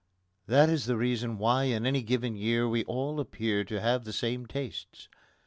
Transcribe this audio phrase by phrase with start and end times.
[0.47, 4.11] That is the reason why in any given year we all appear to have the
[4.13, 5.07] same tastes.